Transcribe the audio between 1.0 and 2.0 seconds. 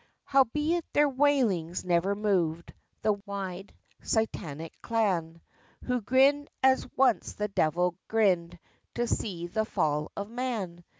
wailings